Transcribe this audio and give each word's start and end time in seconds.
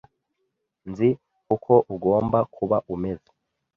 Nzi 0.89 1.09
uko 1.55 1.73
ugomba 1.93 2.39
kuba 2.55 2.77
umeze. 2.93 3.29